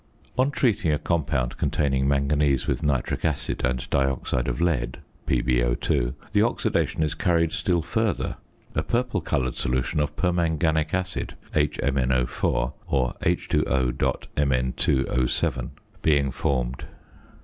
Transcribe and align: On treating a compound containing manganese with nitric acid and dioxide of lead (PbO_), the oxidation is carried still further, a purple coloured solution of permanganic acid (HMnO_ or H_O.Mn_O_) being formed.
On 0.35 0.49
treating 0.49 0.91
a 0.91 0.97
compound 0.97 1.59
containing 1.59 2.07
manganese 2.07 2.65
with 2.65 2.81
nitric 2.81 3.23
acid 3.23 3.63
and 3.63 3.87
dioxide 3.91 4.47
of 4.47 4.59
lead 4.59 4.97
(PbO_), 5.27 6.15
the 6.31 6.41
oxidation 6.41 7.03
is 7.03 7.13
carried 7.13 7.51
still 7.51 7.83
further, 7.83 8.37
a 8.73 8.81
purple 8.81 9.21
coloured 9.21 9.53
solution 9.53 9.99
of 9.99 10.15
permanganic 10.15 10.91
acid 10.95 11.35
(HMnO_ 11.53 12.23
or 12.91 13.13
H_O.Mn_O_) 13.21 15.69
being 16.01 16.31
formed. 16.31 16.85